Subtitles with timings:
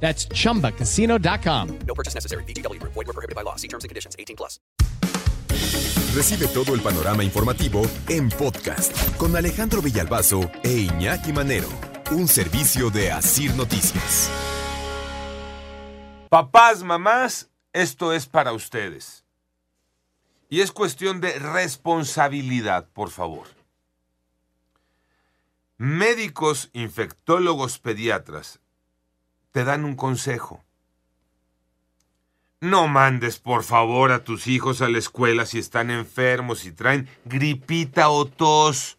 [0.00, 1.78] That's chumbacasino.com.
[1.86, 2.44] No purchase necessary.
[2.44, 2.80] BGW.
[2.82, 3.56] Void were prohibited by law.
[3.56, 4.14] See terms and conditions.
[4.18, 4.60] 18 plus.
[6.14, 11.68] Recibe todo el panorama informativo en podcast con Alejandro Villalbazo e Iñaki Manero,
[12.10, 14.30] un servicio de Asir Noticias.
[16.30, 19.26] Papás, mamás, esto es para ustedes.
[20.48, 23.48] Y es cuestión de responsabilidad, por favor.
[25.76, 28.60] Médicos, infectólogos, pediatras
[29.56, 30.62] te dan un consejo.
[32.60, 37.08] No mandes, por favor, a tus hijos a la escuela si están enfermos, y traen
[37.24, 38.98] gripita o tos.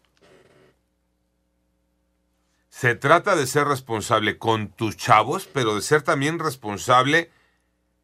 [2.70, 7.30] Se trata de ser responsable con tus chavos, pero de ser también responsable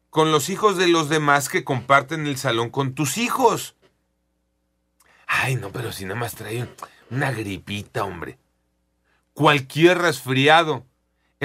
[0.09, 3.75] con los hijos de los demás que comparten el salón con tus hijos.
[5.27, 6.69] Ay, no, pero si nada más trae
[7.09, 8.39] una gripita, hombre.
[9.33, 10.85] Cualquier resfriado,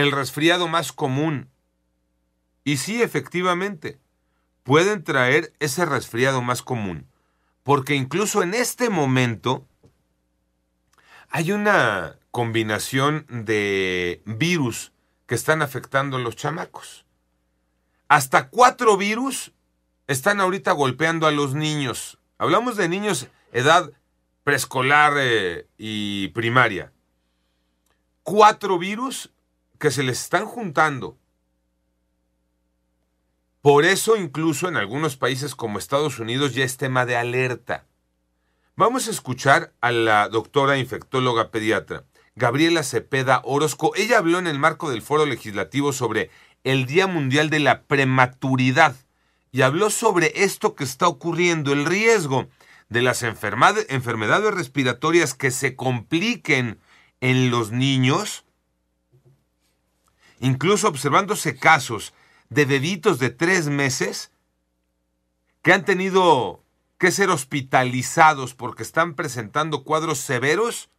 [0.01, 1.49] el resfriado más común.
[2.65, 3.99] Y sí, efectivamente,
[4.63, 7.07] pueden traer ese resfriado más común.
[7.63, 9.67] Porque incluso en este momento
[11.29, 14.93] hay una combinación de virus
[15.27, 17.05] que están afectando a los chamacos.
[18.09, 19.53] Hasta cuatro virus
[20.09, 22.19] están ahorita golpeando a los niños.
[22.39, 23.93] Hablamos de niños edad
[24.43, 26.93] preescolar eh, y primaria.
[28.23, 29.31] Cuatro virus
[29.81, 31.19] que se les están juntando.
[33.63, 37.87] Por eso incluso en algunos países como Estados Unidos ya es tema de alerta.
[38.77, 42.05] Vamos a escuchar a la doctora infectóloga pediatra,
[42.37, 43.93] Gabriela Cepeda Orozco.
[43.97, 46.31] Ella habló en el marco del foro legislativo sobre
[46.63, 48.95] el Día Mundial de la Prematuridad
[49.51, 52.49] y habló sobre esto que está ocurriendo, el riesgo
[52.89, 56.81] de las enfermedades respiratorias que se compliquen
[57.21, 58.45] en los niños,
[60.41, 62.13] incluso observándose casos
[62.49, 64.33] de bebitos de tres meses
[65.63, 66.63] que han tenido
[66.99, 70.91] que ser hospitalizados porque están presentando cuadros severos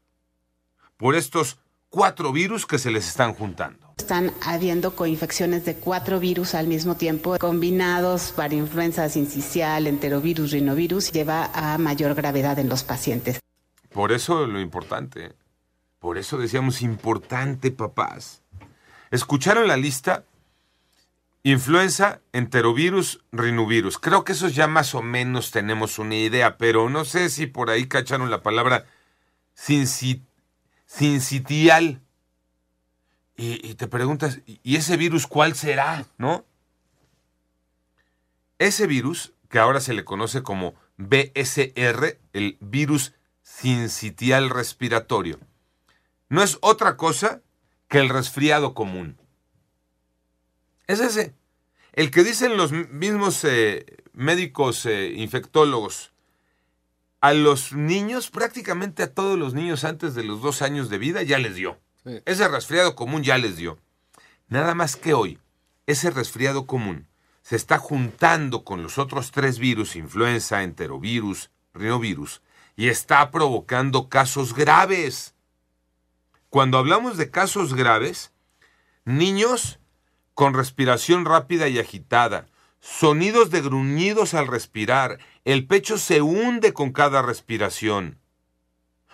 [0.98, 1.60] por estos
[1.90, 3.94] cuatro virus que se les están juntando.
[3.98, 11.12] Están habiendo coinfecciones de cuatro virus al mismo tiempo, combinados para influenza sincicial, enterovirus, rinovirus,
[11.12, 13.40] lleva a mayor gravedad en los pacientes.
[13.94, 15.34] Por eso lo importante,
[16.00, 18.42] por eso decíamos importante, papás.
[19.12, 20.26] ¿Escucharon la lista?
[21.44, 24.00] Influenza, enterovirus, rinovirus.
[24.00, 27.70] Creo que esos ya más o menos tenemos una idea, pero no sé si por
[27.70, 28.86] ahí cacharon la palabra
[29.54, 30.26] sincitial.
[33.36, 36.06] Y, y te preguntas, ¿y ese virus cuál será?
[36.18, 36.46] ¿No?
[38.60, 45.40] Ese virus, que ahora se le conoce como BSR, el virus sincitial respiratorio,
[46.30, 47.42] no es otra cosa
[47.92, 49.18] que el resfriado común.
[50.88, 51.36] Es ese.
[51.92, 56.14] El que dicen los mismos eh, médicos eh, infectólogos.
[57.20, 61.22] A los niños, prácticamente a todos los niños antes de los dos años de vida,
[61.22, 61.82] ya les dio.
[62.06, 62.22] Sí.
[62.26, 63.78] Ese resfriado común ya les dio.
[64.48, 65.38] Nada más que hoy,
[65.86, 67.10] ese resfriado común
[67.42, 72.42] se está juntando con los otros tres virus, influenza, enterovirus, rinovirus,
[72.78, 75.36] y está provocando casos graves.
[76.52, 78.34] Cuando hablamos de casos graves,
[79.06, 79.80] niños
[80.34, 82.50] con respiración rápida y agitada,
[82.82, 88.20] sonidos de gruñidos al respirar, el pecho se hunde con cada respiración.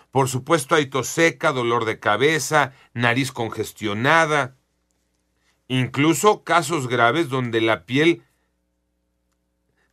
[0.10, 4.56] Por supuesto hay tos seca, dolor de cabeza, nariz congestionada,
[5.68, 8.24] incluso casos graves donde la piel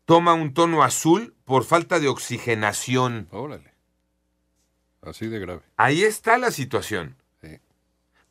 [0.06, 3.28] toma un tono azul por falta de oxigenación.
[3.32, 3.74] Órale.
[5.02, 5.60] Así de grave.
[5.76, 7.18] Ahí está la situación.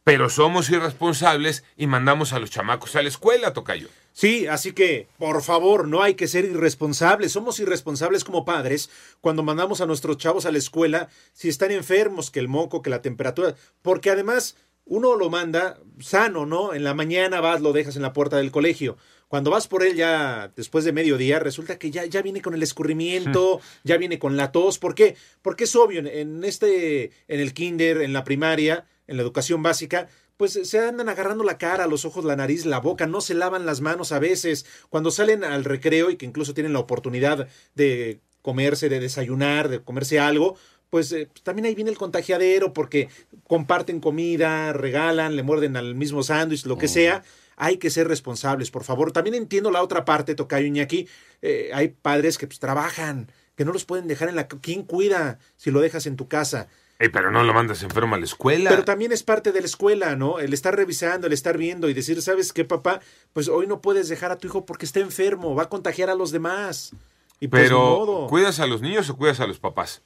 [0.04, 3.88] Pero somos irresponsables y mandamos a los chamacos a la escuela, Tocayo.
[4.12, 7.32] Sí, así que, por favor, no hay que ser irresponsables.
[7.32, 8.90] Somos irresponsables como padres
[9.22, 12.90] cuando mandamos a nuestros chavos a la escuela si están enfermos, que el moco, que
[12.90, 13.56] la temperatura.
[13.82, 16.74] Porque además, uno lo manda sano, ¿no?
[16.74, 18.98] En la mañana vas, lo dejas en la puerta del colegio.
[19.30, 22.62] Cuando vas por él ya después de mediodía, resulta que ya, ya viene con el
[22.62, 24.78] escurrimiento, ya viene con la tos.
[24.78, 25.16] ¿Por qué?
[25.42, 30.08] Porque es obvio, en este, en el kinder, en la primaria, en la educación básica,
[30.38, 33.66] pues se andan agarrando la cara, los ojos, la nariz, la boca, no se lavan
[33.66, 34.66] las manos a veces.
[34.90, 39.82] Cuando salen al recreo y que incluso tienen la oportunidad de comerse, de desayunar, de
[39.82, 40.58] comerse algo,
[40.90, 43.10] pues eh, también ahí viene el contagiadero porque
[43.48, 47.24] comparten comida, regalan, le muerden al mismo sándwich, lo que sea.
[47.56, 49.12] Hay que ser responsables, por favor.
[49.12, 51.08] También entiendo la otra parte, Tocayo Iñaki.
[51.42, 54.48] Eh, hay padres que pues, trabajan, que no los pueden dejar en la...
[54.48, 56.68] ¿Quién cuida si lo dejas en tu casa?
[57.12, 58.70] Pero no lo mandas enfermo a la escuela.
[58.70, 60.40] Pero también es parte de la escuela, ¿no?
[60.40, 63.02] El estar revisando, el estar viendo y decir, ¿sabes qué, papá?
[63.34, 66.16] Pues hoy no puedes dejar a tu hijo porque está enfermo, va a contagiar a
[66.16, 66.94] los demás.
[67.40, 68.28] Y pues, ni Pero, modo.
[68.28, 70.02] ¿cuidas a los niños o cuidas a los papás?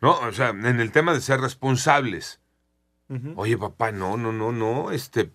[0.00, 2.40] No, o sea, en el tema de ser responsables.
[3.34, 5.32] Oye, papá, no, no, no, no, este,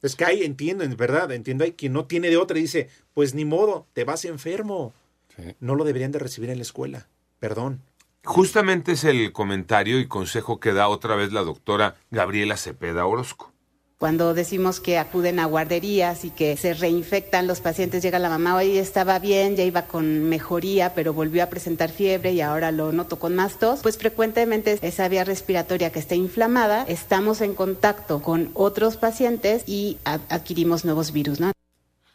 [0.00, 2.88] Es que hay, entiendo, en verdad, entiendo, hay quien no tiene de otra y dice,
[3.12, 4.94] pues ni modo, te vas enfermo.
[5.36, 5.54] Sí.
[5.60, 7.08] No lo deberían de recibir en la escuela.
[7.40, 7.82] Perdón.
[8.24, 13.52] Justamente es el comentario y consejo que da otra vez la doctora Gabriela Cepeda Orozco.
[14.00, 18.56] Cuando decimos que acuden a guarderías y que se reinfectan los pacientes, llega la mamá,
[18.56, 22.92] hoy estaba bien, ya iba con mejoría, pero volvió a presentar fiebre y ahora lo
[22.92, 28.22] noto con más tos, pues frecuentemente esa vía respiratoria que está inflamada, estamos en contacto
[28.22, 31.52] con otros pacientes y adquirimos nuevos virus, ¿no?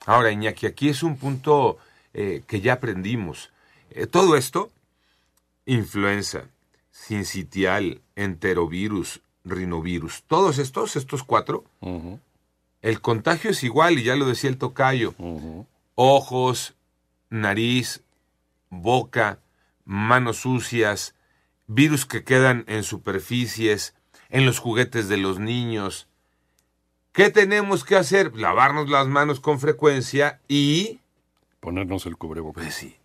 [0.08, 1.78] Ahora, Iñaki, aquí es un punto
[2.16, 3.52] eh, que ya aprendimos.
[3.92, 4.72] Eh, todo esto,
[5.66, 6.50] influenza,
[6.92, 11.66] sincitial, enterovirus, rinovirus, todos estos, estos cuatro,
[12.82, 15.14] el contagio es igual, y ya lo decía el tocayo.
[15.96, 16.76] Ojos,
[17.30, 18.04] nariz,
[18.70, 19.40] boca,
[19.86, 21.16] manos sucias,
[21.68, 23.96] virus que quedan en superficies,
[24.30, 26.08] en los juguetes de los niños.
[27.12, 28.36] ¿Qué tenemos que hacer?
[28.36, 31.00] Lavarnos las manos con frecuencia y...
[31.62, 32.64] Ponernos el cubrebocas.
[32.64, 32.98] Pues sí.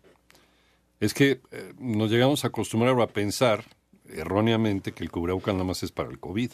[1.01, 3.65] Es que eh, nos llegamos a acostumbrar a pensar
[4.13, 6.51] erróneamente que el cubrebocas nada más es para el COVID.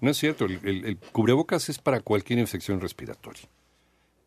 [0.00, 3.42] No es cierto, el, el- el cubrebocas es para cualquier infección respiratoria.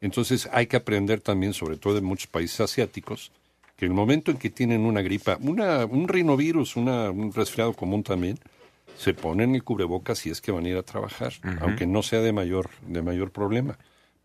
[0.01, 3.31] Entonces hay que aprender también, sobre todo en muchos países asiáticos,
[3.75, 7.74] que en el momento en que tienen una gripa, una, un rinovirus, una, un resfriado
[7.74, 8.38] común también,
[8.98, 12.21] se ponen el cubrebocas si es que van a ir a trabajar, aunque no sea
[12.21, 13.77] de mayor, de mayor problema.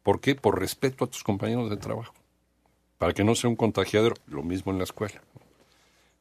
[0.02, 0.34] ¿Por qué?
[0.34, 2.14] Por respeto a tus compañeros de trabajo.
[3.02, 5.20] Para que no sea un contagiador, lo mismo en la escuela.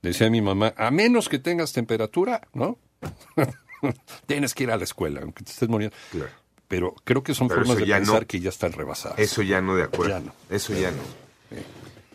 [0.02, 2.80] Decía mi mamá, a menos que tengas temperatura, ¿no?
[4.26, 5.96] Tienes que ir a la escuela, aunque te estés muriendo.
[6.10, 6.32] Claro.
[6.68, 8.28] Pero creo que son Pero formas de pensar no.
[8.28, 9.20] que ya están rebasadas.
[9.20, 10.10] Eso ya no de acuerdo.
[10.10, 10.34] Ya no.
[10.50, 11.04] Eso ya no.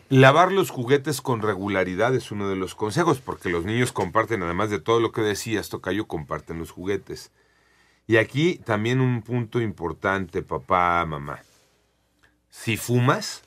[0.09, 4.69] Lavar los juguetes con regularidad es uno de los consejos, porque los niños comparten, además
[4.69, 7.31] de todo lo que decías, Tocayo, comparten los juguetes.
[8.05, 11.39] Y aquí también un punto importante, papá, mamá.
[12.49, 13.43] Si fumas,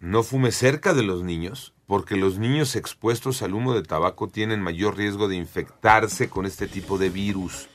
[0.00, 4.60] no fumes cerca de los niños, porque los niños expuestos al humo de tabaco tienen
[4.60, 7.68] mayor riesgo de infectarse con este tipo de virus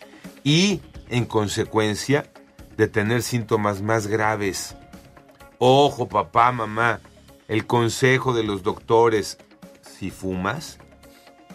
[0.44, 2.32] y, en consecuencia,
[2.78, 4.76] de tener síntomas más graves.
[5.58, 7.00] Ojo, papá, mamá,
[7.48, 9.38] el consejo de los doctores,
[9.82, 10.80] si fumas,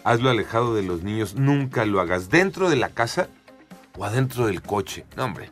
[0.03, 3.29] hazlo alejado de los niños, nunca lo hagas dentro de la casa
[3.97, 5.05] o adentro del coche.
[5.15, 5.51] No, hombre,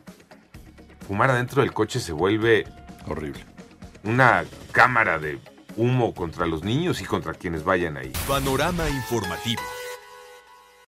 [1.06, 2.66] fumar adentro del coche se vuelve
[3.08, 3.57] Horrible.
[4.04, 5.38] Una cámara de
[5.76, 8.12] humo contra los niños y contra quienes vayan ahí.
[8.26, 9.62] Panorama informativo.